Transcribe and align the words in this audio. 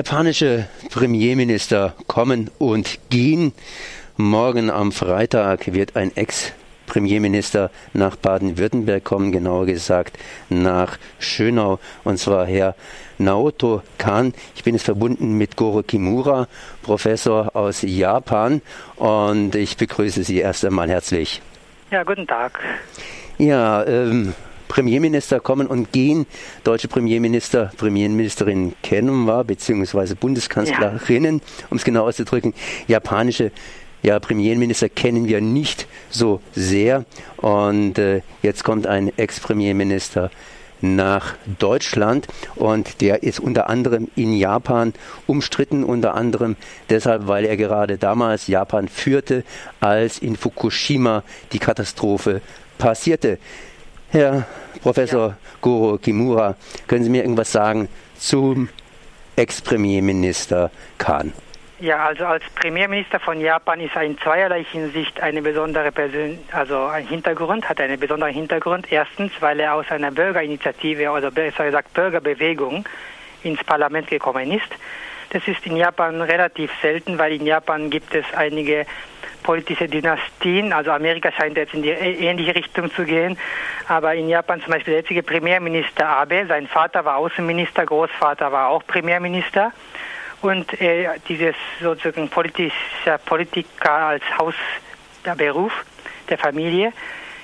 Japanische 0.00 0.66
Premierminister 0.90 1.92
kommen 2.06 2.50
und 2.56 2.98
gehen. 3.10 3.52
Morgen 4.16 4.70
am 4.70 4.92
Freitag 4.92 5.74
wird 5.74 5.94
ein 5.94 6.16
Ex 6.16 6.54
Premierminister 6.86 7.70
nach 7.92 8.16
Baden-Württemberg 8.16 9.04
kommen, 9.04 9.30
genauer 9.30 9.66
gesagt 9.66 10.18
nach 10.48 10.96
Schönau, 11.18 11.80
und 12.02 12.18
zwar 12.18 12.46
Herr 12.46 12.76
Naoto 13.18 13.82
Kan. 13.98 14.32
Ich 14.56 14.64
bin 14.64 14.74
jetzt 14.74 14.84
verbunden 14.84 15.36
mit 15.36 15.56
Goro 15.56 15.82
Kimura, 15.82 16.48
Professor 16.80 17.54
aus 17.54 17.82
Japan, 17.82 18.62
und 18.96 19.54
ich 19.54 19.76
begrüße 19.76 20.22
Sie 20.22 20.38
erst 20.38 20.64
einmal 20.64 20.88
herzlich. 20.88 21.42
Ja, 21.90 22.04
guten 22.04 22.26
Tag. 22.26 22.58
Ja, 23.36 23.84
ähm, 23.84 24.32
Premierminister 24.70 25.40
kommen 25.40 25.66
und 25.66 25.90
gehen. 25.90 26.26
Deutsche 26.62 26.86
Premierminister, 26.86 27.72
Premierministerinnen 27.76 28.76
kennen 28.84 29.26
wir, 29.26 29.42
beziehungsweise 29.42 30.14
Bundeskanzlerinnen, 30.14 31.38
ja. 31.38 31.66
um 31.70 31.76
es 31.76 31.84
genau 31.84 32.06
auszudrücken. 32.06 32.54
Japanische 32.86 33.50
ja, 34.04 34.20
Premierminister 34.20 34.88
kennen 34.88 35.26
wir 35.26 35.40
nicht 35.40 35.88
so 36.08 36.40
sehr. 36.54 37.04
Und 37.36 37.98
äh, 37.98 38.22
jetzt 38.42 38.62
kommt 38.62 38.86
ein 38.86 39.12
Ex-Premierminister 39.18 40.30
nach 40.82 41.34
Deutschland 41.58 42.26
und 42.54 43.02
der 43.02 43.22
ist 43.22 43.38
unter 43.40 43.68
anderem 43.68 44.08
in 44.16 44.32
Japan 44.32 44.94
umstritten, 45.26 45.84
unter 45.84 46.14
anderem 46.14 46.56
deshalb, 46.88 47.26
weil 47.26 47.44
er 47.44 47.58
gerade 47.58 47.98
damals 47.98 48.46
Japan 48.46 48.88
führte, 48.88 49.44
als 49.80 50.18
in 50.18 50.36
Fukushima 50.36 51.22
die 51.52 51.58
Katastrophe 51.58 52.40
passierte. 52.78 53.38
Herr 54.12 54.44
Professor 54.82 55.28
ja. 55.28 55.36
Goro 55.60 55.96
Kimura, 55.98 56.56
können 56.88 57.04
Sie 57.04 57.10
mir 57.10 57.22
irgendwas 57.22 57.52
sagen 57.52 57.88
zum 58.16 58.68
Ex-Premierminister 59.36 60.70
Khan? 60.98 61.32
Ja, 61.78 62.06
also 62.06 62.26
als 62.26 62.42
Premierminister 62.56 63.20
von 63.20 63.40
Japan 63.40 63.80
ist 63.80 63.94
er 63.94 64.02
in 64.02 64.18
zweierlei 64.18 64.64
Hinsicht 64.64 65.20
eine 65.20 65.40
besondere 65.40 65.92
Person, 65.92 66.38
also 66.52 66.86
ein 66.86 67.06
Hintergrund, 67.06 67.68
hat 67.68 67.80
einen 67.80 67.98
besonderen 67.98 68.34
Hintergrund. 68.34 68.90
Erstens, 68.92 69.32
weil 69.40 69.60
er 69.60 69.74
aus 69.74 69.86
einer 69.90 70.10
Bürgerinitiative 70.10 71.10
oder 71.10 71.30
besser 71.30 71.64
gesagt 71.64 71.94
Bürgerbewegung 71.94 72.84
ins 73.44 73.62
Parlament 73.64 74.08
gekommen 74.08 74.50
ist. 74.50 74.68
Das 75.30 75.46
ist 75.46 75.64
in 75.64 75.76
Japan 75.76 76.20
relativ 76.20 76.70
selten, 76.82 77.16
weil 77.16 77.32
in 77.32 77.46
Japan 77.46 77.88
gibt 77.88 78.14
es 78.14 78.26
einige 78.34 78.84
politische 79.42 79.88
Dynastien. 79.88 80.72
Also 80.72 80.90
Amerika 80.90 81.32
scheint 81.32 81.56
jetzt 81.56 81.74
in 81.74 81.82
die 81.82 81.90
ähnliche 81.90 82.54
Richtung 82.54 82.90
zu 82.92 83.04
gehen. 83.04 83.38
Aber 83.88 84.14
in 84.14 84.28
Japan 84.28 84.60
zum 84.60 84.72
Beispiel 84.72 84.94
der 84.94 85.02
jetzige 85.02 85.22
Premierminister 85.22 86.06
Abe, 86.08 86.46
sein 86.46 86.66
Vater 86.66 87.04
war 87.04 87.16
Außenminister, 87.16 87.84
Großvater 87.86 88.52
war 88.52 88.68
auch 88.68 88.86
Premierminister. 88.86 89.72
Und 90.42 90.80
äh, 90.80 91.08
dieses 91.28 91.54
sozusagen 91.80 92.28
politische 92.28 92.72
Politiker 93.26 93.92
als 93.92 94.24
Hausberuf 94.38 95.72
der 96.28 96.38
Familie 96.38 96.92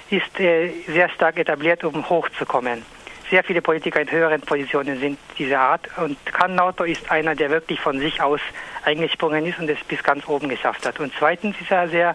ist 0.09 0.41
äh, 0.41 0.71
sehr 0.87 1.09
stark 1.11 1.39
etabliert, 1.39 1.85
um 1.85 2.09
hochzukommen. 2.09 2.96
Sehr 3.31 3.43
viele 3.43 3.61
Politiker 3.61 4.01
in 4.01 4.11
höheren 4.11 4.41
Positionen 4.41 5.01
sind 5.01 5.19
dieser 5.37 5.59
Art 5.59 5.89
und 5.97 6.17
Kannauto 6.27 6.85
ist 6.85 7.11
einer, 7.11 7.35
der 7.35 7.51
wirklich 7.51 7.81
von 7.81 7.99
sich 7.99 8.23
aus 8.23 8.41
eingesprungen 8.85 9.45
ist 9.47 9.59
und 9.59 9.69
es 9.69 9.83
bis 9.83 10.03
ganz 10.05 10.29
oben 10.29 10.49
geschafft 10.49 10.87
hat. 10.87 11.01
Und 11.01 11.13
zweitens 11.19 11.61
ist 11.61 11.73
er 11.73 11.89
sehr 11.89 12.15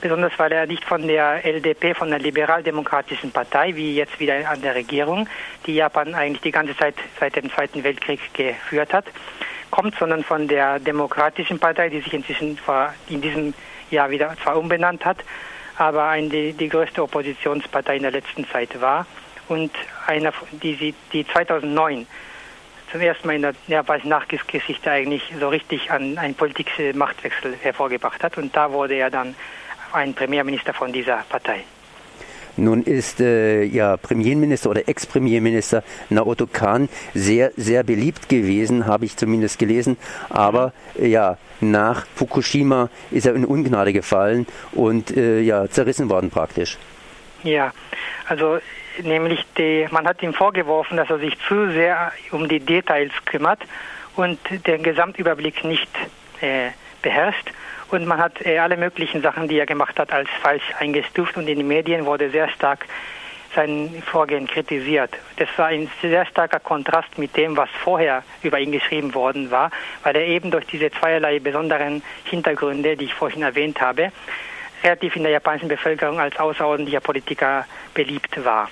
besonders 0.00 0.32
weil 0.38 0.52
er 0.52 0.66
nicht 0.66 0.84
von 0.84 1.06
der 1.06 1.44
LDP, 1.44 1.94
von 1.94 2.10
der 2.10 2.18
liberaldemokratischen 2.18 3.30
Partei, 3.30 3.76
wie 3.76 3.94
jetzt 3.94 4.18
wieder 4.20 4.48
an 4.48 4.60
der 4.60 4.74
Regierung, 4.74 5.28
die 5.64 5.74
Japan 5.74 6.14
eigentlich 6.14 6.42
die 6.42 6.50
ganze 6.50 6.76
Zeit 6.76 6.96
seit 7.18 7.36
dem 7.36 7.50
Zweiten 7.50 7.82
Weltkrieg 7.84 8.20
geführt 8.34 8.92
hat, 8.92 9.06
kommt, 9.70 9.96
sondern 9.96 10.24
von 10.24 10.48
der 10.48 10.80
Demokratischen 10.80 11.58
Partei, 11.58 11.88
die 11.88 12.00
sich 12.00 12.12
inzwischen 12.12 12.58
in 13.08 13.20
diesem 13.20 13.54
Jahr 13.90 14.10
wieder 14.10 14.34
zwar 14.42 14.56
umbenannt 14.58 15.04
hat, 15.04 15.18
aber 15.78 16.08
eine, 16.08 16.28
die, 16.28 16.52
die 16.52 16.68
größte 16.68 17.02
Oppositionspartei 17.02 17.96
in 17.96 18.02
der 18.02 18.12
letzten 18.12 18.46
Zeit 18.48 18.80
war 18.80 19.06
und 19.48 19.70
einer, 20.06 20.32
die, 20.62 20.94
die 21.12 21.26
2009 21.26 22.06
zum 22.90 23.00
ersten 23.00 23.26
Mal 23.26 23.36
in 23.36 23.42
der 23.42 23.54
japanischen 23.66 24.08
Nachgeschichte 24.08 24.90
eigentlich 24.90 25.32
so 25.38 25.48
richtig 25.48 25.90
an 25.90 26.18
einen 26.18 26.34
politischen 26.34 26.96
Machtwechsel 26.96 27.54
hervorgebracht 27.60 28.22
hat. 28.22 28.38
Und 28.38 28.54
da 28.56 28.72
wurde 28.72 28.94
er 28.94 29.10
dann 29.10 29.34
ein 29.92 30.14
Premierminister 30.14 30.72
von 30.72 30.92
dieser 30.92 31.24
Partei. 31.28 31.64
Nun 32.58 32.82
ist 32.82 33.20
äh, 33.20 33.64
ja 33.64 33.98
Premierminister 33.98 34.70
oder 34.70 34.88
Ex-Premierminister 34.88 35.82
Naoto 36.08 36.46
Kan 36.46 36.88
sehr, 37.12 37.52
sehr 37.56 37.82
beliebt 37.82 38.30
gewesen, 38.30 38.86
habe 38.86 39.04
ich 39.04 39.16
zumindest 39.16 39.58
gelesen. 39.58 39.98
Aber 40.30 40.72
äh, 40.98 41.08
ja, 41.08 41.36
nach 41.60 42.06
Fukushima 42.14 42.88
ist 43.10 43.26
er 43.26 43.34
in 43.34 43.44
Ungnade 43.44 43.92
gefallen 43.92 44.46
und 44.72 45.14
äh, 45.14 45.40
ja, 45.40 45.68
zerrissen 45.68 46.08
worden 46.08 46.30
praktisch. 46.30 46.78
Ja, 47.42 47.72
also 48.26 48.58
nämlich 49.02 49.44
die, 49.56 49.86
man 49.90 50.06
hat 50.06 50.22
ihm 50.22 50.34
vorgeworfen, 50.34 50.96
dass 50.96 51.10
er 51.10 51.18
sich 51.18 51.38
zu 51.48 51.70
sehr 51.70 52.12
um 52.30 52.48
die 52.48 52.60
Details 52.60 53.12
kümmert 53.24 53.60
und 54.16 54.38
den 54.66 54.82
Gesamtüberblick 54.82 55.64
nicht 55.64 55.90
äh, 56.40 56.70
beherrscht 57.02 57.50
und 57.90 58.06
man 58.06 58.18
hat 58.18 58.44
äh, 58.44 58.58
alle 58.58 58.76
möglichen 58.76 59.22
Sachen, 59.22 59.48
die 59.48 59.58
er 59.58 59.66
gemacht 59.66 59.98
hat, 59.98 60.12
als 60.12 60.28
falsch 60.42 60.64
eingestuft 60.78 61.36
und 61.36 61.48
in 61.48 61.58
den 61.58 61.68
Medien 61.68 62.04
wurde 62.04 62.30
sehr 62.30 62.48
stark 62.48 62.86
sein 63.54 64.02
Vorgehen 64.04 64.46
kritisiert. 64.46 65.10
Das 65.36 65.48
war 65.56 65.66
ein 65.66 65.88
sehr 66.02 66.26
starker 66.26 66.60
Kontrast 66.60 67.16
mit 67.16 67.36
dem, 67.36 67.56
was 67.56 67.70
vorher 67.82 68.22
über 68.42 68.58
ihn 68.58 68.72
geschrieben 68.72 69.14
worden 69.14 69.50
war, 69.50 69.70
weil 70.02 70.16
er 70.16 70.26
eben 70.26 70.50
durch 70.50 70.66
diese 70.66 70.90
zweierlei 70.90 71.38
besonderen 71.38 72.02
Hintergründe, 72.24 72.96
die 72.96 73.06
ich 73.06 73.14
vorhin 73.14 73.42
erwähnt 73.42 73.80
habe, 73.80 74.12
relativ 74.86 75.16
in 75.16 75.24
der 75.24 75.32
japanischen 75.32 75.68
Bevölkerung 75.68 76.20
als 76.20 76.38
außerordentlicher 76.38 77.00
Politiker 77.00 77.66
beliebt 77.92 78.44
war. 78.44 78.70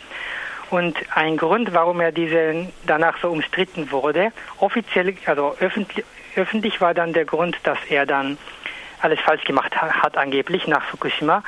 Und 0.71 0.97
ein 1.15 1.37
Grund, 1.37 1.75
warum 1.75 2.01
er 2.01 2.13
diese 2.13 2.69
danach 2.87 3.19
so 3.21 3.31
umstritten 3.31 3.91
wurde, 3.91 4.33
offiziell, 4.59 5.15
also 5.27 5.57
öffentlich, 5.61 6.05
öffentlich 6.37 6.81
war 6.81 6.95
dann 6.95 7.13
der 7.13 7.25
Grund, 7.25 7.59
dass 7.65 7.79
er 7.89 8.07
dann 8.07 8.39
alles 9.01 9.21
falsch 9.21 9.45
gemacht 9.45 9.77
hat, 9.77 10.17
angeblich 10.17 10.67
nach 10.67 10.83
Fukushima, 10.85 11.43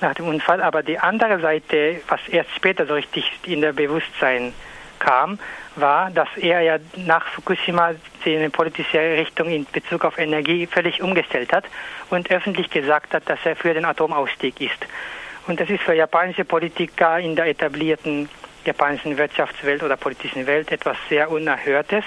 nach 0.00 0.14
dem 0.14 0.26
Unfall. 0.26 0.60
Aber 0.62 0.82
die 0.82 0.98
andere 0.98 1.40
Seite, 1.40 2.00
was 2.08 2.20
erst 2.28 2.50
später 2.56 2.86
so 2.86 2.94
richtig 2.94 3.30
in 3.46 3.60
der 3.60 3.72
Bewusstsein 3.72 4.52
kam, 5.00 5.40
war, 5.74 6.10
dass 6.12 6.28
er 6.36 6.60
ja 6.60 6.76
nach 6.94 7.26
Fukushima 7.26 7.94
seine 8.24 8.50
politische 8.50 8.98
Richtung 8.98 9.48
in 9.48 9.66
Bezug 9.72 10.04
auf 10.04 10.18
Energie 10.18 10.66
völlig 10.66 11.02
umgestellt 11.02 11.52
hat 11.52 11.64
und 12.10 12.30
öffentlich 12.30 12.70
gesagt 12.70 13.12
hat, 13.14 13.28
dass 13.28 13.40
er 13.44 13.56
für 13.56 13.74
den 13.74 13.84
Atomausstieg 13.84 14.60
ist. 14.60 14.86
Und 15.48 15.58
das 15.58 15.68
ist 15.68 15.82
für 15.82 15.94
japanische 15.94 16.44
Politiker 16.44 17.18
in 17.18 17.34
der 17.34 17.46
etablierten 17.46 18.28
japanischen 18.64 19.16
Wirtschaftswelt 19.16 19.82
oder 19.82 19.96
politischen 19.96 20.46
Welt 20.46 20.70
etwas 20.70 20.96
sehr 21.08 21.30
Unerhörtes 21.30 22.04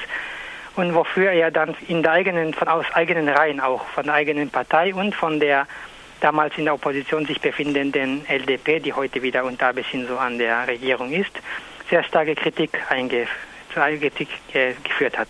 und 0.75 0.93
wofür 0.93 1.31
er 1.31 1.51
dann 1.51 1.75
in 1.87 2.03
der 2.03 2.13
eigenen, 2.13 2.53
von 2.53 2.67
aus 2.67 2.85
eigenen 2.93 3.29
Reihen 3.29 3.59
auch, 3.59 3.85
von 3.87 4.05
der 4.05 4.13
eigenen 4.13 4.49
Partei 4.49 4.93
und 4.93 5.15
von 5.15 5.39
der 5.39 5.67
damals 6.19 6.57
in 6.57 6.65
der 6.65 6.73
Opposition 6.73 7.25
sich 7.25 7.41
befindenden 7.41 8.25
LDP, 8.27 8.79
die 8.79 8.93
heute 8.93 9.21
wieder 9.21 9.43
unter 9.43 9.67
Abe 9.67 9.83
Shinzo 9.83 10.17
an 10.17 10.37
der 10.37 10.67
Regierung 10.67 11.11
ist, 11.11 11.37
sehr 11.93 12.03
starke 12.05 12.33
Kritik, 12.33 12.71
einge, 12.89 13.27
Kritik 13.71 14.27
äh, 14.53 14.73
geführt 14.83 15.15
hat. 15.15 15.27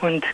Und 0.00 0.24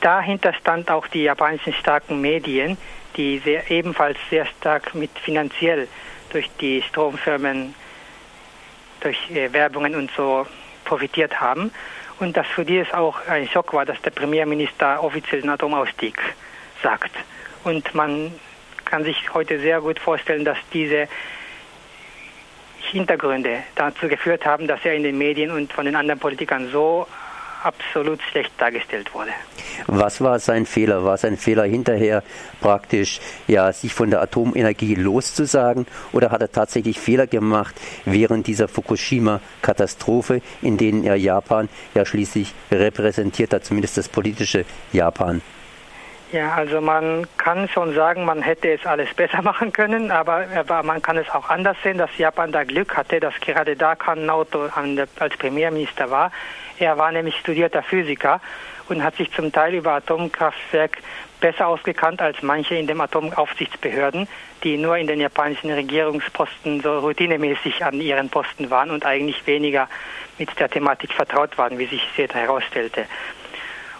dahinter 0.00 0.54
stand 0.54 0.90
auch 0.90 1.06
die 1.08 1.24
japanischen 1.24 1.74
starken 1.74 2.18
Medien, 2.18 2.78
die 3.18 3.38
sehr, 3.40 3.70
ebenfalls 3.70 4.16
sehr 4.30 4.46
stark 4.46 4.94
mit 4.94 5.10
finanziell 5.18 5.88
durch 6.30 6.48
die 6.58 6.80
Stromfirmen, 6.80 7.74
durch 9.00 9.30
äh, 9.30 9.52
Werbungen 9.52 9.94
und 9.94 10.10
so 10.16 10.46
profitiert 10.86 11.38
haben 11.38 11.70
und 12.18 12.34
dass 12.34 12.46
für 12.46 12.64
die 12.64 12.78
es 12.78 12.90
auch 12.94 13.26
ein 13.26 13.46
Schock 13.46 13.74
war, 13.74 13.84
dass 13.84 14.00
der 14.00 14.10
Premierminister 14.12 15.04
offiziell 15.04 15.42
den 15.42 15.50
Atomausstieg 15.50 16.18
sagt. 16.82 17.12
Und 17.62 17.94
man 17.94 18.32
kann 18.86 19.04
sich 19.04 19.34
heute 19.34 19.60
sehr 19.60 19.82
gut 19.82 19.98
vorstellen, 19.98 20.46
dass 20.46 20.56
diese 20.72 21.08
Hintergründe 22.88 23.58
dazu 23.74 24.08
geführt 24.08 24.44
haben, 24.44 24.66
dass 24.66 24.80
er 24.84 24.94
in 24.94 25.02
den 25.02 25.18
Medien 25.18 25.50
und 25.50 25.72
von 25.72 25.84
den 25.84 25.96
anderen 25.96 26.18
Politikern 26.18 26.68
so 26.70 27.06
absolut 27.62 28.22
schlecht 28.22 28.52
dargestellt 28.58 29.12
wurde. 29.14 29.30
Was 29.86 30.20
war 30.20 30.38
sein 30.38 30.66
Fehler? 30.66 31.04
War 31.04 31.16
sein 31.16 31.36
Fehler 31.36 31.64
hinterher 31.64 32.22
praktisch, 32.60 33.20
ja, 33.46 33.72
sich 33.72 33.94
von 33.94 34.10
der 34.10 34.22
Atomenergie 34.22 34.94
loszusagen? 34.94 35.86
Oder 36.12 36.30
hat 36.30 36.40
er 36.40 36.52
tatsächlich 36.52 36.98
Fehler 37.00 37.26
gemacht 37.26 37.74
während 38.04 38.46
dieser 38.46 38.68
Fukushima-Katastrophe, 38.68 40.40
in 40.62 40.76
denen 40.76 41.04
er 41.04 41.16
Japan 41.16 41.68
ja 41.94 42.04
schließlich 42.04 42.54
repräsentiert 42.70 43.52
hat, 43.52 43.64
zumindest 43.64 43.96
das 43.96 44.08
politische 44.08 44.64
Japan? 44.92 45.42
Ja, 46.30 46.52
also 46.52 46.82
man 46.82 47.26
kann 47.38 47.70
schon 47.70 47.94
sagen, 47.94 48.26
man 48.26 48.42
hätte 48.42 48.70
es 48.70 48.84
alles 48.84 49.14
besser 49.14 49.40
machen 49.42 49.72
können, 49.72 50.10
aber, 50.10 50.44
aber 50.54 50.82
man 50.82 51.00
kann 51.00 51.16
es 51.16 51.30
auch 51.30 51.48
anders 51.48 51.76
sehen, 51.82 51.96
dass 51.96 52.10
Japan 52.18 52.52
da 52.52 52.64
Glück 52.64 52.96
hatte, 52.96 53.18
dass 53.18 53.34
gerade 53.40 53.76
da 53.76 53.94
Kan 53.94 54.26
Naoto 54.26 54.68
als 55.18 55.36
Premierminister 55.38 56.10
war. 56.10 56.30
Er 56.78 56.98
war 56.98 57.12
nämlich 57.12 57.36
studierter 57.38 57.82
Physiker 57.82 58.42
und 58.90 59.02
hat 59.02 59.16
sich 59.16 59.32
zum 59.32 59.52
Teil 59.52 59.74
über 59.74 59.92
Atomkraftwerk 59.92 60.98
besser 61.40 61.66
ausgekannt 61.66 62.20
als 62.20 62.42
manche 62.42 62.74
in 62.74 62.86
den 62.86 63.00
Atomaufsichtsbehörden, 63.00 64.28
die 64.64 64.76
nur 64.76 64.98
in 64.98 65.06
den 65.06 65.20
japanischen 65.20 65.70
Regierungsposten 65.70 66.82
so 66.82 66.98
routinemäßig 66.98 67.84
an 67.84 68.00
ihren 68.00 68.28
Posten 68.28 68.70
waren 68.70 68.90
und 68.90 69.06
eigentlich 69.06 69.46
weniger 69.46 69.88
mit 70.36 70.58
der 70.58 70.68
Thematik 70.68 71.12
vertraut 71.12 71.56
waren, 71.56 71.78
wie 71.78 71.86
sich 71.86 72.02
später 72.12 72.38
herausstellte. 72.38 73.06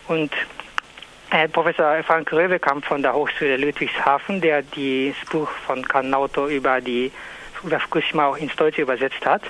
Und 0.08 0.32
äh, 1.30 1.48
Professor 1.48 2.02
Frank 2.04 2.32
Röwekamp 2.32 2.84
von 2.84 3.02
der 3.02 3.14
Hochschule 3.14 3.56
Ludwigshafen, 3.56 4.40
der 4.40 4.62
das 4.62 5.30
Buch 5.30 5.48
von 5.66 5.86
Kanauto 5.86 6.48
über 6.48 6.80
die 6.80 7.12
über 7.64 7.80
Fukushima 7.80 8.36
ins 8.36 8.54
Deutsche 8.54 8.82
übersetzt 8.82 9.26
hat, 9.26 9.42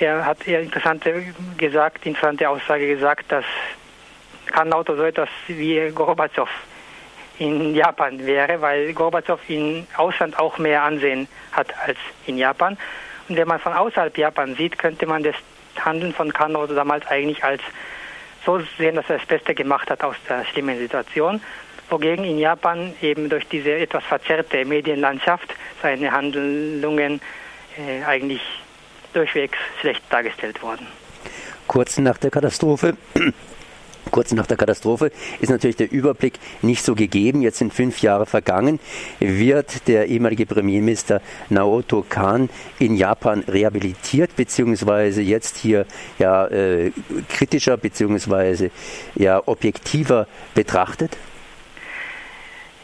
er 0.00 0.24
hat 0.24 0.48
eher 0.48 0.60
interessante 0.60 1.34
gesagt, 1.58 2.06
interessante 2.06 2.48
Aussage 2.48 2.86
gesagt, 2.86 3.30
dass 3.30 3.44
Kanauto 4.46 4.96
so 4.96 5.02
etwas 5.02 5.28
wie 5.46 5.90
Gorbatschow 5.94 6.48
in 7.38 7.74
Japan 7.74 8.24
wäre, 8.24 8.60
weil 8.60 8.92
Gorbatschow 8.92 9.38
in 9.48 9.86
Ausland 9.96 10.38
auch 10.38 10.58
mehr 10.58 10.82
Ansehen 10.82 11.28
hat 11.52 11.68
als 11.86 11.98
in 12.26 12.38
Japan. 12.38 12.78
Und 13.28 13.36
wenn 13.36 13.48
man 13.48 13.60
von 13.60 13.72
außerhalb 13.72 14.16
Japan 14.16 14.54
sieht, 14.56 14.78
könnte 14.78 15.06
man 15.06 15.22
das 15.22 15.34
Handeln 15.84 16.12
von 16.12 16.32
Kanauto 16.32 16.74
damals 16.74 17.06
eigentlich 17.06 17.44
als 17.44 17.62
so 18.44 18.60
sehen, 18.78 18.96
dass 18.96 19.08
er 19.08 19.18
das 19.18 19.26
Beste 19.26 19.54
gemacht 19.54 19.90
hat 19.90 20.02
aus 20.02 20.16
der 20.28 20.44
schlimmen 20.44 20.78
Situation. 20.78 21.40
Wogegen 21.90 22.24
in 22.24 22.38
Japan 22.38 22.94
eben 23.02 23.28
durch 23.28 23.46
diese 23.48 23.72
etwas 23.72 24.04
verzerrte 24.04 24.64
Medienlandschaft 24.64 25.54
seine 25.82 26.10
Handlungen 26.10 27.20
äh, 27.76 28.02
eigentlich 28.04 28.40
durchwegs 29.12 29.58
schlecht 29.80 30.02
dargestellt 30.10 30.62
wurden. 30.62 30.86
Kurz 31.66 31.98
nach 31.98 32.18
der 32.18 32.30
Katastrophe 32.30 32.96
Kurz 34.10 34.32
nach 34.32 34.46
der 34.46 34.56
Katastrophe 34.56 35.10
ist 35.40 35.50
natürlich 35.50 35.76
der 35.76 35.90
Überblick 35.90 36.34
nicht 36.62 36.84
so 36.84 36.94
gegeben. 36.94 37.42
Jetzt 37.42 37.58
sind 37.58 37.72
fünf 37.72 38.00
Jahre 38.00 38.26
vergangen. 38.26 38.78
Wird 39.18 39.88
der 39.88 40.06
ehemalige 40.08 40.46
Premierminister 40.46 41.20
Naoto 41.48 42.04
Kan 42.08 42.48
in 42.78 42.96
Japan 42.96 43.44
rehabilitiert, 43.48 44.36
beziehungsweise 44.36 45.22
jetzt 45.22 45.56
hier 45.56 45.86
ja 46.18 46.46
äh, 46.46 46.92
kritischer, 47.28 47.76
beziehungsweise 47.76 48.70
ja 49.14 49.42
objektiver 49.46 50.26
betrachtet? 50.54 51.16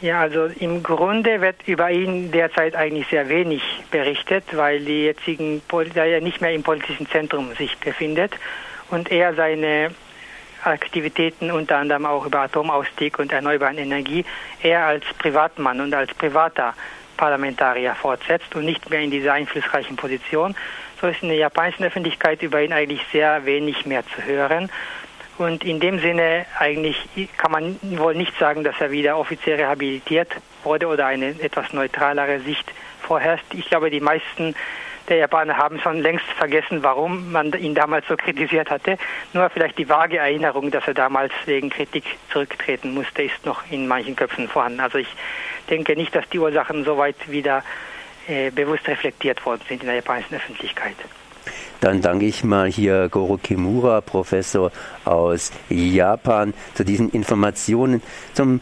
Ja, 0.01 0.21
also 0.21 0.47
im 0.47 0.83
Grunde 0.83 1.43
wird 1.43 1.57
über 1.67 1.91
ihn 1.91 2.33
derzeit 2.33 2.75
eigentlich 2.75 3.07
sehr 3.09 3.29
wenig 3.29 3.63
berichtet, 3.91 4.45
weil 4.53 4.81
die 4.81 5.05
jetzigen, 5.05 5.61
er 5.95 6.21
nicht 6.23 6.41
mehr 6.41 6.55
im 6.55 6.63
politischen 6.63 7.07
Zentrum 7.07 7.55
sich 7.57 7.77
befindet 7.77 8.33
und 8.91 9.11
er 9.11 9.35
seine 9.35 9.91
Aktivitäten 10.65 11.51
unter 11.51 11.79
anderem 11.79 12.07
auch 12.07 12.27
über 12.27 12.41
Atomausstieg 12.41 13.19
und 13.19 13.33
erneuerbare 13.33 13.77
Energie 13.77 14.25
eher 14.63 14.85
als 14.87 15.05
Privatmann 15.19 15.81
und 15.81 15.95
als 15.95 16.13
privater 16.15 16.75
Parlamentarier 17.17 17.95
fortsetzt 17.95 18.55
und 18.55 18.65
nicht 18.65 18.89
mehr 18.89 19.01
in 19.01 19.11
dieser 19.11 19.35
einflussreichen 19.35 19.97
Position. 19.97 20.55
So 21.01 21.07
ist 21.07 21.23
in 21.23 21.29
der 21.29 21.39
japanischen 21.39 21.85
Öffentlichkeit 21.85 22.43
über 22.43 22.63
ihn 22.63 22.73
eigentlich 22.73 23.01
sehr 23.13 23.45
wenig 23.45 23.87
mehr 23.87 24.05
zu 24.07 24.25
hören. 24.25 24.71
Und 25.39 25.65
in 25.65 25.81
dem 25.81 25.99
Sinne 26.01 26.45
eigentlich 26.59 27.09
kann 27.39 27.53
man 27.53 27.79
wohl 27.83 28.15
nicht 28.15 28.39
sagen, 28.39 28.63
dass 28.63 28.79
er 28.79 28.91
wieder 28.91 29.17
offiziell 29.17 29.57
rehabilitiert 29.57 30.29
wurde 30.65 30.87
oder 30.87 31.07
eine 31.07 31.29
etwas 31.41 31.73
neutralere 31.73 32.41
Sicht 32.41 32.71
vorherrscht. 33.01 33.47
Ich 33.55 33.69
glaube, 33.69 33.91
die 33.91 34.01
meisten 34.01 34.55
der 35.11 35.19
Japaner 35.19 35.57
haben 35.57 35.79
schon 35.81 35.99
längst 35.99 36.25
vergessen, 36.39 36.83
warum 36.83 37.33
man 37.33 37.53
ihn 37.53 37.75
damals 37.75 38.07
so 38.09 38.17
kritisiert 38.17 38.71
hatte. 38.71 38.97
Nur 39.33 39.51
vielleicht 39.51 39.77
die 39.77 39.89
vage 39.89 40.19
Erinnerung, 40.19 40.71
dass 40.71 40.87
er 40.87 40.95
damals 40.95 41.33
wegen 41.45 41.69
Kritik 41.69 42.05
zurücktreten 42.33 42.95
musste, 42.95 43.25
ist 43.25 43.45
noch 43.45 43.63
in 43.71 43.87
manchen 43.87 44.17
Köpfen 44.17 44.49
vorhanden. 44.49 44.81
Also 44.81 44.99
ich 44.99 45.09
denke 45.69 45.97
nicht, 45.97 46.15
dass 46.15 46.29
die 46.31 46.39
Ursachen 46.39 46.85
so 46.85 46.97
weit 46.97 47.17
wieder 47.29 47.63
äh, 48.29 48.51
bewusst 48.51 48.87
reflektiert 48.89 49.45
worden 49.45 49.61
sind 49.69 49.83
in 49.83 49.87
der 49.87 49.97
japanischen 49.97 50.37
Öffentlichkeit. 50.37 50.97
Dann 51.81 52.03
danke 52.03 52.27
ich 52.27 52.45
mal 52.45 52.71
hier 52.71 53.09
Goro 53.09 53.39
Kimura, 53.39 54.03
Professor 54.03 54.71
aus 55.05 55.51
Japan, 55.69 56.55
zu 56.75 56.85
diesen 56.85 57.11
Informationen 57.11 58.03
zum 58.35 58.61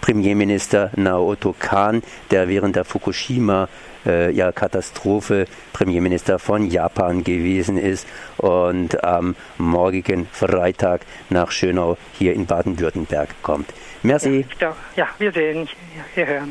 Ex-Premierminister 0.00 0.90
Naoto 0.96 1.54
Kan, 1.58 2.02
der 2.30 2.48
während 2.48 2.74
der 2.74 2.84
Fukushima 2.84 3.68
äh, 4.06 4.32
ja, 4.32 4.50
Katastrophe 4.50 5.44
Premierminister 5.74 6.38
von 6.38 6.66
Japan 6.66 7.22
gewesen 7.22 7.76
ist 7.76 8.06
und 8.38 9.04
am 9.04 9.36
morgigen 9.58 10.26
Freitag 10.32 11.02
nach 11.28 11.50
Schönau 11.50 11.98
hier 12.18 12.32
in 12.32 12.46
Baden-Württemberg 12.46 13.28
kommt. 13.42 13.68
Merci. 14.02 14.46
Ja, 14.58 14.74
ja, 14.96 15.08
wir 15.18 15.32
sehen, 15.32 15.68
wir 16.14 16.26
hören. 16.26 16.48